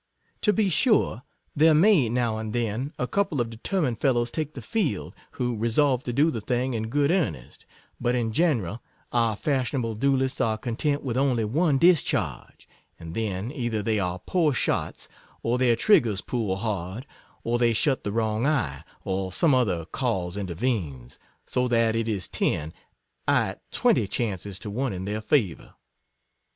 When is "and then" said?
2.39-2.91, 12.99-13.51